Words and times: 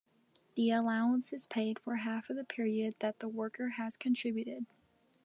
The 0.55 0.71
allowance 0.71 1.31
is 1.31 1.45
paid 1.45 1.77
for 1.77 1.97
half 1.97 2.31
of 2.31 2.35
the 2.35 2.43
period 2.43 2.95
that 3.01 3.19
the 3.19 3.27
worker 3.27 3.69
has 3.77 3.97
contributed. 3.97 4.65